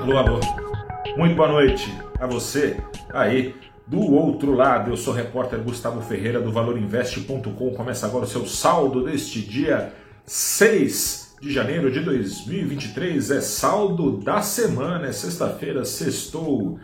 Alô, 0.00 0.16
alô. 0.16 0.40
Muito 1.14 1.34
boa 1.36 1.48
noite 1.48 1.94
a 2.18 2.26
você 2.26 2.78
aí 3.12 3.54
do 3.86 4.00
outro 4.00 4.54
lado. 4.54 4.90
Eu 4.90 4.96
sou 4.96 5.12
o 5.12 5.16
repórter 5.16 5.58
Gustavo 5.58 6.00
Ferreira 6.00 6.40
do 6.40 6.50
valorinvest.com. 6.50 7.74
Começa 7.74 8.06
agora 8.06 8.24
o 8.24 8.26
seu 8.26 8.46
saldo 8.46 9.04
deste 9.04 9.42
dia 9.42 9.92
6 10.24 11.36
de 11.42 11.52
janeiro 11.52 11.90
de 11.90 12.00
2023. 12.00 13.30
É 13.30 13.42
saldo 13.42 14.16
da 14.16 14.40
semana, 14.40 15.06
é 15.06 15.12
sexta-feira, 15.12 15.84
sextou. 15.84 16.78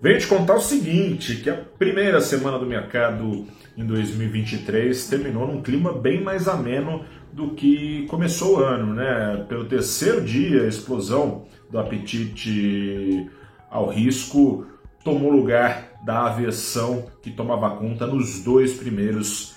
Venho 0.00 0.18
te 0.18 0.26
contar 0.26 0.54
o 0.54 0.60
seguinte, 0.60 1.36
que 1.36 1.50
a 1.50 1.56
primeira 1.78 2.18
semana 2.18 2.58
do 2.58 2.64
mercado 2.64 3.44
em 3.76 3.84
2023 3.84 5.06
terminou 5.06 5.46
num 5.46 5.60
clima 5.60 5.92
bem 5.92 6.22
mais 6.22 6.48
ameno 6.48 7.04
do 7.30 7.50
que 7.50 8.06
começou 8.06 8.56
o 8.56 8.64
ano, 8.64 8.94
né? 8.94 9.44
Pelo 9.50 9.66
terceiro 9.66 10.22
dia, 10.22 10.62
a 10.62 10.66
explosão 10.66 11.46
do 11.70 11.78
apetite 11.78 13.30
ao 13.70 13.88
risco 13.88 14.66
tomou 15.04 15.30
lugar 15.30 16.00
da 16.04 16.26
aversão 16.26 17.06
que 17.22 17.30
tomava 17.30 17.76
conta 17.76 18.06
nos 18.06 18.42
dois 18.42 18.74
primeiros 18.74 19.56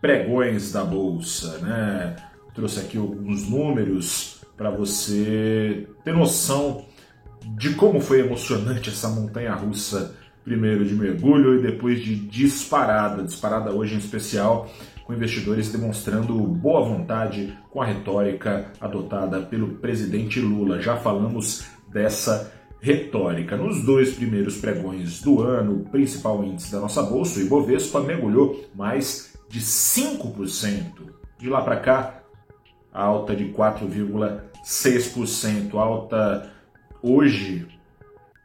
pregões 0.00 0.72
da 0.72 0.84
bolsa, 0.84 1.58
né? 1.58 2.16
Trouxe 2.54 2.80
aqui 2.80 2.98
alguns 2.98 3.48
números 3.48 4.40
para 4.56 4.70
você 4.70 5.86
ter 6.04 6.12
noção 6.12 6.84
de 7.56 7.74
como 7.74 8.00
foi 8.00 8.20
emocionante 8.20 8.90
essa 8.90 9.08
montanha 9.08 9.54
russa, 9.54 10.14
primeiro 10.44 10.84
de 10.84 10.94
mergulho 10.94 11.58
e 11.58 11.62
depois 11.62 12.00
de 12.00 12.16
disparada, 12.16 13.22
disparada 13.22 13.70
hoje 13.70 13.94
em 13.94 13.98
especial 13.98 14.68
com 15.08 15.14
investidores 15.14 15.72
demonstrando 15.72 16.34
boa 16.34 16.82
vontade 16.82 17.58
com 17.70 17.80
a 17.80 17.86
retórica 17.86 18.70
adotada 18.78 19.40
pelo 19.40 19.76
presidente 19.76 20.38
Lula. 20.38 20.82
Já 20.82 20.98
falamos 20.98 21.64
dessa 21.90 22.52
retórica. 22.78 23.56
Nos 23.56 23.82
dois 23.82 24.12
primeiros 24.12 24.58
pregões 24.58 25.22
do 25.22 25.40
ano, 25.40 25.76
o 25.76 25.88
principal 25.88 26.44
índice 26.44 26.72
da 26.72 26.80
nossa 26.80 27.02
bolsa, 27.02 27.40
o 27.40 27.42
Ibovespa, 27.42 28.02
mergulhou 28.02 28.68
mais 28.74 29.32
de 29.48 29.60
5%. 29.60 31.08
De 31.38 31.48
lá 31.48 31.62
para 31.62 31.80
cá, 31.80 32.22
alta 32.92 33.34
de 33.34 33.46
4,6%, 33.46 35.74
alta 35.74 36.52
hoje 37.02 37.66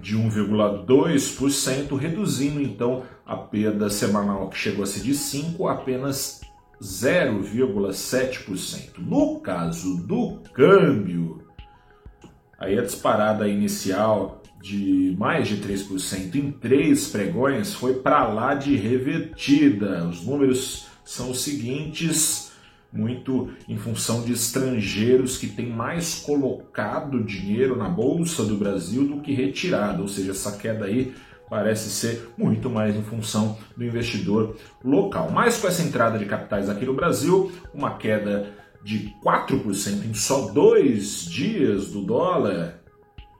de 0.00 0.16
1,2%, 0.16 1.96
reduzindo 1.96 2.60
então 2.60 3.04
a 3.26 3.36
perda 3.36 3.88
semanal 3.88 4.48
que 4.48 4.58
chegou 4.58 4.82
a 4.82 4.86
ser 4.86 5.00
de 5.00 5.14
5 5.14 5.68
apenas 5.68 6.40
0,7%. 6.82 8.98
No 8.98 9.38
caso 9.40 10.06
do 10.06 10.40
câmbio, 10.52 11.42
aí 12.58 12.78
a 12.78 12.82
disparada 12.82 13.48
inicial 13.48 14.42
de 14.60 15.16
mais 15.18 15.48
de 15.48 15.56
3% 15.58 16.34
em 16.36 16.50
três 16.50 17.08
pregões 17.08 17.74
foi 17.74 17.96
para 17.96 18.26
lá 18.28 18.54
de 18.54 18.76
revertida. 18.76 20.06
Os 20.06 20.24
números 20.24 20.86
são 21.04 21.30
os 21.30 21.42
seguintes, 21.42 22.53
muito 22.94 23.50
em 23.68 23.76
função 23.76 24.22
de 24.22 24.32
estrangeiros 24.32 25.36
que 25.36 25.48
têm 25.48 25.68
mais 25.68 26.14
colocado 26.14 27.24
dinheiro 27.24 27.76
na 27.76 27.88
bolsa 27.88 28.44
do 28.44 28.56
Brasil 28.56 29.06
do 29.06 29.20
que 29.20 29.34
retirado, 29.34 30.02
ou 30.02 30.08
seja, 30.08 30.30
essa 30.30 30.56
queda 30.56 30.84
aí 30.84 31.12
parece 31.50 31.90
ser 31.90 32.30
muito 32.38 32.70
mais 32.70 32.96
em 32.96 33.02
função 33.02 33.58
do 33.76 33.84
investidor 33.84 34.56
local. 34.82 35.30
Mas 35.30 35.58
com 35.58 35.66
essa 35.66 35.82
entrada 35.82 36.18
de 36.18 36.24
capitais 36.24 36.70
aqui 36.70 36.86
no 36.86 36.94
Brasil, 36.94 37.52
uma 37.74 37.96
queda 37.96 38.52
de 38.82 39.12
4% 39.24 40.04
em 40.04 40.14
só 40.14 40.52
dois 40.52 41.24
dias 41.24 41.90
do 41.90 42.02
dólar, 42.02 42.80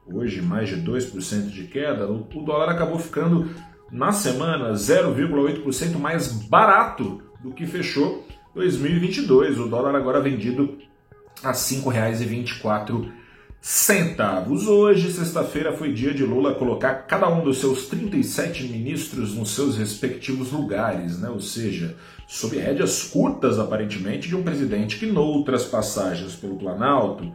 hoje 0.05 0.41
mais 0.41 0.69
de 0.69 0.77
2% 0.77 1.49
de 1.49 1.65
queda, 1.65 2.09
o 2.09 2.23
dólar 2.43 2.69
acabou 2.69 2.99
ficando 2.99 3.49
na 3.91 4.11
semana 4.11 4.73
0,8% 4.73 5.97
mais 5.97 6.31
barato 6.31 7.21
do 7.41 7.51
que 7.51 7.65
fechou 7.65 8.25
2022. 8.55 9.59
O 9.59 9.67
dólar 9.67 9.95
agora 9.95 10.21
vendido 10.21 10.77
a 11.43 11.49
R$ 11.49 11.53
5,24 11.53 13.11
centavos. 13.59 14.67
Hoje, 14.67 15.11
sexta-feira, 15.11 15.73
foi 15.73 15.91
dia 15.91 16.13
de 16.13 16.23
Lula 16.23 16.55
colocar 16.55 16.93
cada 17.07 17.27
um 17.27 17.43
dos 17.43 17.57
seus 17.57 17.87
37 17.87 18.63
ministros 18.63 19.35
nos 19.35 19.53
seus 19.53 19.75
respectivos 19.75 20.51
lugares, 20.51 21.19
né? 21.19 21.29
ou 21.29 21.41
seja, 21.41 21.95
sob 22.27 22.57
rédeas 22.57 23.03
curtas, 23.03 23.59
aparentemente, 23.59 24.29
de 24.29 24.35
um 24.35 24.43
presidente 24.43 24.97
que, 24.97 25.05
noutras 25.05 25.65
passagens 25.65 26.35
pelo 26.35 26.57
Planalto, 26.57 27.31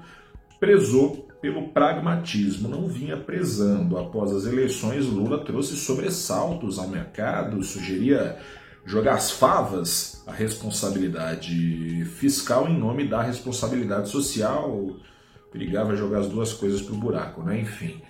prezou 0.59 1.29
pelo 1.43 1.69
pragmatismo, 1.69 2.69
não 2.69 2.87
vinha 2.87 3.17
prezando. 3.17 3.99
Após 3.99 4.31
as 4.31 4.47
eleições, 4.47 5.07
Lula 5.07 5.39
trouxe 5.39 5.77
sobressaltos 5.77 6.79
ao 6.79 6.87
mercado, 6.87 7.63
sugeria 7.63 8.39
jogar 8.85 9.15
as 9.15 9.31
favas 9.31 10.23
a 10.27 10.33
responsabilidade 10.33 12.05
fiscal 12.17 12.69
em 12.69 12.79
nome 12.79 13.07
da 13.07 13.23
responsabilidade 13.23 14.09
social 14.09 14.97
Perigava 15.51 15.97
jogar 15.97 16.21
as 16.21 16.29
duas 16.29 16.53
coisas 16.53 16.81
para 16.81 16.95
o 16.95 16.99
buraco, 16.99 17.43
né? 17.43 17.61
Enfim. 17.61 18.01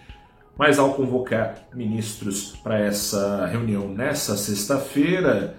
Mas 0.58 0.78
ao 0.78 0.92
convocar 0.92 1.68
ministros 1.74 2.54
para 2.62 2.78
essa 2.78 3.46
reunião 3.46 3.88
nessa 3.88 4.36
sexta-feira, 4.36 5.56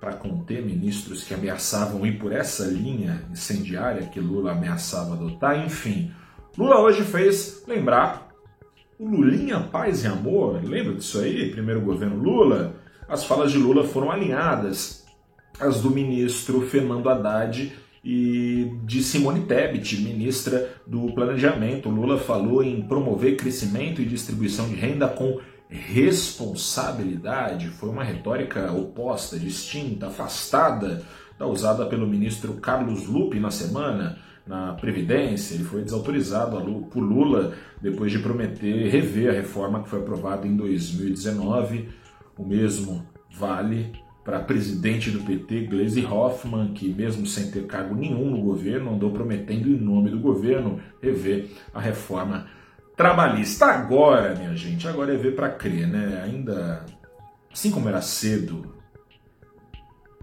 para 0.00 0.14
conter 0.14 0.64
ministros 0.64 1.22
que 1.22 1.34
ameaçavam 1.34 2.04
ir 2.04 2.18
por 2.18 2.32
essa 2.32 2.64
linha 2.64 3.22
incendiária 3.30 4.06
que 4.06 4.18
Lula 4.18 4.52
ameaçava 4.52 5.14
adotar, 5.14 5.64
enfim, 5.64 6.12
Lula 6.56 6.80
hoje 6.80 7.04
fez 7.04 7.62
lembrar 7.66 8.28
o 8.98 9.08
Lulinha 9.08 9.60
Paz 9.60 10.02
e 10.02 10.08
Amor, 10.08 10.60
lembra 10.64 10.94
disso 10.94 11.20
aí? 11.20 11.52
Primeiro 11.52 11.80
governo 11.80 12.16
Lula, 12.16 12.74
as 13.08 13.24
falas 13.24 13.50
de 13.50 13.58
Lula 13.58 13.84
foram 13.84 14.10
alinhadas 14.10 15.06
às 15.58 15.80
do 15.80 15.90
ministro 15.90 16.60
Fernando 16.60 17.08
Haddad 17.08 17.72
e 18.04 18.70
de 18.84 19.02
Simone 19.02 19.46
Tebet, 19.46 20.02
ministra 20.02 20.76
do 20.86 21.10
Planejamento. 21.14 21.88
Lula 21.88 22.18
falou 22.18 22.62
em 22.62 22.82
promover 22.82 23.36
crescimento 23.36 24.02
e 24.02 24.04
distribuição 24.04 24.68
de 24.68 24.74
renda 24.74 25.08
com 25.08 25.40
responsabilidade. 25.68 27.68
Foi 27.68 27.88
uma 27.88 28.04
retórica 28.04 28.70
oposta, 28.72 29.38
distinta, 29.38 30.08
afastada 30.08 31.02
da 31.38 31.46
usada 31.46 31.86
pelo 31.86 32.06
ministro 32.06 32.52
Carlos 32.54 33.06
Lupe 33.06 33.38
na 33.40 33.50
semana 33.50 34.18
na 34.46 34.74
Previdência. 34.74 35.54
Ele 35.54 35.64
foi 35.64 35.82
desautorizado 35.82 36.60
por 36.90 37.00
Lula 37.00 37.54
depois 37.80 38.12
de 38.12 38.18
prometer 38.18 38.88
rever 38.88 39.30
a 39.30 39.34
reforma 39.34 39.82
que 39.82 39.88
foi 39.88 40.00
aprovada 40.00 40.46
em 40.46 40.54
2019. 40.56 41.88
O 42.38 42.44
mesmo 42.44 43.04
vale 43.30 43.92
para 44.24 44.40
presidente 44.40 45.10
do 45.10 45.20
PT, 45.20 45.66
Gleisi 45.66 46.04
Hoffmann, 46.04 46.74
que 46.74 46.92
mesmo 46.92 47.26
sem 47.26 47.50
ter 47.50 47.66
cargo 47.66 47.94
nenhum 47.94 48.30
no 48.30 48.42
governo, 48.42 48.94
andou 48.94 49.10
prometendo 49.10 49.68
em 49.68 49.76
nome 49.76 50.10
do 50.10 50.20
governo 50.20 50.78
rever 51.02 51.50
a 51.72 51.80
reforma 51.80 52.46
trabalhista. 52.96 53.66
Agora, 53.66 54.34
minha 54.34 54.54
gente, 54.54 54.86
agora 54.86 55.14
é 55.14 55.16
ver 55.16 55.34
para 55.34 55.48
crer, 55.48 55.88
né? 55.88 56.22
Ainda, 56.24 56.84
assim 57.50 57.70
como 57.70 57.88
era 57.88 58.02
cedo 58.02 58.74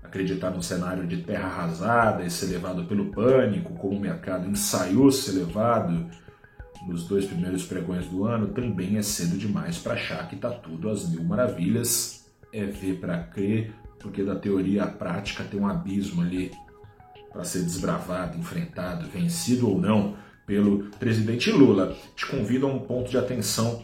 acreditar 0.04 0.52
num 0.52 0.62
cenário 0.62 1.06
de 1.06 1.18
terra 1.18 1.48
arrasada 1.48 2.24
e 2.24 2.30
ser 2.30 2.46
levado 2.46 2.86
pelo 2.86 3.12
pânico, 3.12 3.74
como 3.74 3.98
o 3.98 4.00
mercado 4.00 4.48
ensaiou 4.48 5.12
ser 5.12 5.32
levado 5.32 6.08
nos 6.88 7.08
dois 7.08 7.26
primeiros 7.26 7.66
pregões 7.66 8.06
do 8.08 8.26
ano, 8.26 8.48
também 8.48 8.98
é 8.98 9.02
cedo 9.02 9.38
demais 9.38 9.78
para 9.78 9.94
achar 9.94 10.28
que 10.28 10.36
está 10.36 10.50
tudo 10.50 10.90
às 10.90 11.08
mil 11.10 11.24
maravilhas. 11.24 12.26
É 12.54 12.66
ver 12.66 13.00
para 13.00 13.18
crer, 13.24 13.74
porque 14.00 14.24
da 14.24 14.36
teoria 14.36 14.84
à 14.84 14.88
prática 14.88 15.44
tem 15.44 15.60
um 15.60 15.68
abismo 15.68 16.22
ali 16.22 16.52
para 17.32 17.44
ser 17.44 17.64
desbravado, 17.64 18.38
enfrentado, 18.38 19.08
vencido 19.10 19.70
ou 19.70 19.80
não 19.80 20.16
pelo 20.46 20.86
presidente 21.00 21.52
Lula. 21.52 21.96
Te 22.16 22.26
convido 22.26 22.66
a 22.66 22.70
um 22.70 22.80
ponto 22.80 23.10
de 23.10 23.18
atenção 23.18 23.84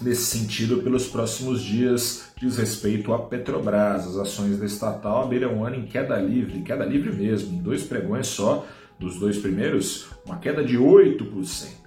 nesse 0.00 0.38
sentido 0.38 0.82
pelos 0.82 1.08
próximos 1.08 1.60
dias 1.62 2.28
diz 2.40 2.56
respeito 2.56 3.12
à 3.12 3.18
Petrobras. 3.18 4.06
As 4.06 4.16
ações 4.16 4.58
da 4.58 4.66
estatal 4.66 5.24
abriram 5.24 5.56
um 5.56 5.64
ano 5.64 5.76
em 5.76 5.86
queda 5.86 6.16
livre, 6.20 6.62
queda 6.62 6.84
livre 6.84 7.12
mesmo, 7.12 7.54
em 7.54 7.62
dois 7.62 7.82
pregões 7.82 8.28
só, 8.28 8.66
dos 8.98 9.18
dois 9.18 9.38
primeiros, 9.38 10.08
uma 10.26 10.38
queda 10.38 10.64
de 10.64 10.76
8% 10.76 11.77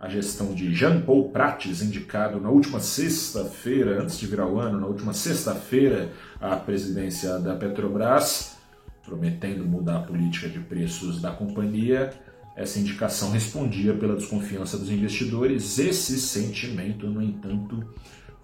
a 0.00 0.08
gestão 0.08 0.54
de 0.54 0.74
Jean 0.74 1.02
Paul 1.02 1.28
Prates, 1.28 1.82
indicado 1.82 2.40
na 2.40 2.48
última 2.48 2.80
sexta-feira, 2.80 4.02
antes 4.02 4.18
de 4.18 4.26
virar 4.26 4.46
o 4.46 4.58
ano, 4.58 4.80
na 4.80 4.86
última 4.86 5.12
sexta-feira, 5.12 6.10
à 6.40 6.56
presidência 6.56 7.38
da 7.38 7.54
Petrobras, 7.54 8.56
prometendo 9.04 9.62
mudar 9.66 9.98
a 9.98 10.02
política 10.02 10.48
de 10.48 10.58
preços 10.58 11.20
da 11.20 11.30
companhia. 11.32 12.14
Essa 12.56 12.78
indicação 12.78 13.30
respondia 13.30 13.92
pela 13.92 14.16
desconfiança 14.16 14.78
dos 14.78 14.90
investidores. 14.90 15.78
Esse 15.78 16.18
sentimento, 16.18 17.06
no 17.06 17.22
entanto, 17.22 17.84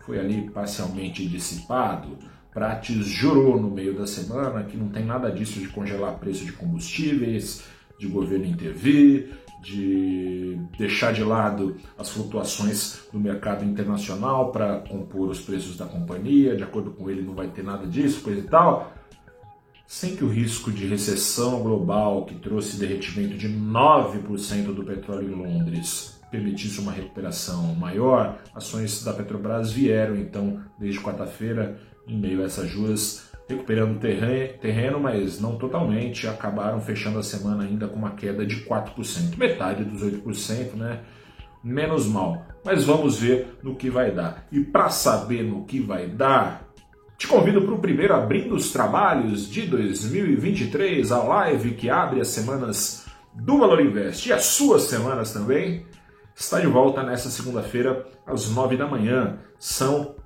foi 0.05 0.19
ali 0.19 0.51
parcialmente 0.51 1.27
dissipado. 1.27 2.19
Prates 2.53 3.07
jurou 3.07 3.59
no 3.59 3.71
meio 3.71 3.97
da 3.97 4.07
semana 4.07 4.63
que 4.63 4.77
não 4.77 4.89
tem 4.89 5.07
nada 5.07 5.31
disso 5.31 5.59
de 5.59 5.69
congelar 5.69 6.19
preço 6.19 6.45
de 6.45 6.53
combustíveis, 6.53 7.63
de 7.99 8.07
governo 8.07 8.45
intervir, 8.45 9.31
de 9.67 10.57
deixar 10.79 11.13
de 11.13 11.25
lado 11.25 11.77
as 11.99 12.09
flutuações 12.11 13.01
do 13.13 13.19
mercado 13.19 13.65
internacional 13.65 14.53
para 14.53 14.79
compor 14.79 15.29
os 15.29 15.41
preços 15.41 15.77
da 15.77 15.87
companhia, 15.87 16.57
de 16.57 16.63
acordo 16.63 16.93
com 16.93 17.11
ele 17.11 17.23
não 17.23 17.35
vai 17.35 17.49
ter 17.49 17.65
nada 17.65 17.85
disso, 17.87 18.21
coisa 18.21 18.41
e 18.41 18.45
tal, 18.45 18.93
sem 19.87 20.15
que 20.15 20.25
o 20.25 20.29
risco 20.29 20.71
de 20.71 20.87
recessão 20.87 21.63
global 21.63 22.25
que 22.27 22.37
trouxe 22.37 22.77
derretimento 22.77 23.37
de 23.37 23.49
9% 23.49 24.73
do 24.73 24.85
petróleo 24.85 25.33
em 25.33 25.35
Londres 25.35 26.21
permitisse 26.31 26.81
uma 26.81 26.93
recuperação 26.93 27.75
maior, 27.75 28.39
ações 28.55 29.03
da 29.03 29.13
Petrobras 29.13 29.73
vieram 29.73 30.17
então 30.17 30.61
desde 30.79 31.01
quarta-feira 31.01 31.81
em 32.07 32.19
meio 32.19 32.43
a 32.43 32.45
essas 32.45 32.69
juras 32.69 33.26
recuperando 33.49 34.01
terreno, 34.01 34.99
mas 34.99 35.41
não 35.41 35.57
totalmente, 35.57 36.27
acabaram 36.27 36.81
fechando 36.81 37.19
a 37.19 37.23
semana 37.23 37.65
ainda 37.65 37.87
com 37.87 37.97
uma 37.97 38.11
queda 38.11 38.45
de 38.45 38.65
4%, 38.65 39.37
metade 39.39 39.85
dos 39.85 40.03
8%, 40.03 40.75
né? 40.75 41.01
Menos 41.63 42.07
mal. 42.07 42.45
Mas 42.65 42.85
vamos 42.85 43.19
ver 43.19 43.59
no 43.63 43.77
que 43.77 43.89
vai 43.89 44.11
dar. 44.11 44.47
E 44.51 44.61
para 44.61 44.89
saber 44.89 45.43
no 45.45 45.65
que 45.65 45.81
vai 45.81 46.09
dar, 46.09 46.67
te 47.17 47.27
convido 47.27 47.63
para 47.63 47.75
o 47.75 47.79
primeiro 47.79 48.15
Abrindo 48.15 48.55
os 48.55 48.73
Trabalhos 48.73 49.49
de 49.49 49.63
2023, 49.63 51.11
a 51.13 51.23
live 51.23 51.75
que 51.75 51.89
abre 51.89 52.21
as 52.21 52.29
semanas 52.29 53.07
do 53.33 53.59
Valor 53.59 53.81
Invest 53.81 54.29
e 54.29 54.33
as 54.33 54.45
suas 54.45 54.83
semanas 54.83 55.33
também. 55.33 55.87
Está 56.35 56.61
de 56.61 56.67
volta 56.67 57.03
nessa 57.03 57.31
segunda-feira, 57.31 58.07
às 58.27 58.51
nove 58.51 58.77
da 58.77 58.87
manhã. 58.87 59.39
São 59.59 60.17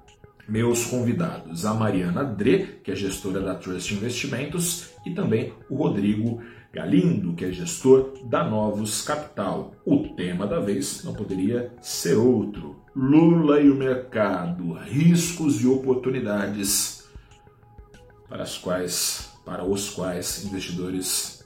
meus 0.50 0.85
convidados, 0.85 1.64
a 1.64 1.73
Mariana 1.73 2.25
Dre, 2.25 2.81
que 2.82 2.91
é 2.91 2.97
gestora 2.97 3.41
da 3.41 3.55
Trust 3.55 3.94
Investimentos, 3.94 4.91
e 5.06 5.14
também 5.14 5.52
o 5.70 5.76
Rodrigo 5.76 6.43
Galindo, 6.73 7.35
que 7.35 7.44
é 7.44 7.52
gestor 7.52 8.12
da 8.25 8.43
Novos 8.44 9.02
Capital. 9.02 9.73
O 9.87 10.08
tema 10.08 10.47
da 10.47 10.58
vez 10.58 11.05
não 11.05 11.14
poderia 11.14 11.73
ser 11.81 12.17
outro: 12.17 12.76
Lula 12.94 13.61
e 13.61 13.70
o 13.70 13.76
mercado, 13.76 14.73
riscos 14.73 15.62
e 15.62 15.69
oportunidades 15.69 17.08
para 18.29 18.43
as 18.43 18.58
quais, 18.58 19.32
para 19.44 19.64
os 19.64 19.91
quais 19.91 20.44
investidores 20.44 21.44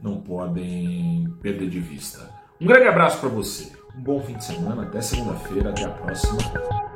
não 0.00 0.20
podem 0.20 1.28
perder 1.40 1.68
de 1.68 1.80
vista. 1.80 2.30
Um 2.60 2.66
grande 2.66 2.86
abraço 2.86 3.18
para 3.18 3.28
você. 3.28 3.72
Um 3.96 4.00
bom 4.00 4.20
fim 4.22 4.34
de 4.34 4.44
semana, 4.44 4.82
até 4.82 5.00
segunda-feira, 5.00 5.70
até 5.70 5.84
a 5.84 5.90
próxima. 5.90 6.91